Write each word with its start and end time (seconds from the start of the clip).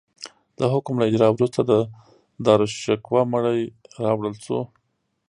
د 0.59 0.61
حکم 0.73 0.93
له 0.99 1.05
اجرا 1.09 1.27
وروسته 1.31 1.59
د 1.71 1.73
داراشکوه 2.45 3.21
مړی 3.33 3.61
راوړل 4.03 4.35
شو. 4.45 4.59